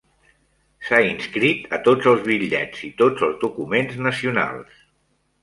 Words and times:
S"ha 0.85 1.01
inscrit 1.09 1.67
a 1.79 1.79
tots 1.89 2.09
els 2.13 2.23
bitllets 2.31 2.81
i 2.89 2.91
tots 3.03 3.27
els 3.29 3.37
documents 3.45 4.01
nacionals. 4.09 4.83